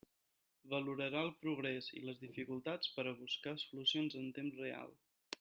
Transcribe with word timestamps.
Valorarà 0.71 1.19
el 1.25 1.29
progrés 1.43 1.89
i 1.99 2.03
les 2.07 2.21
dificultats 2.23 2.91
per 2.97 3.05
a 3.05 3.15
buscar 3.21 3.55
solucions 3.67 4.17
en 4.25 4.33
temps 4.41 4.59
real. 4.65 4.99